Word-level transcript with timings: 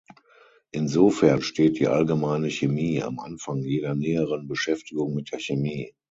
Insofern 0.71 1.43
steht 1.43 1.77
die 1.77 1.87
Allgemeine 1.87 2.49
Chemie 2.49 3.03
am 3.03 3.19
Anfang 3.19 3.59
jeder 3.61 3.93
näheren 3.93 4.47
Beschäftigung 4.47 5.13
mit 5.13 5.31
der 5.31 5.37
Chemie. 5.37 5.93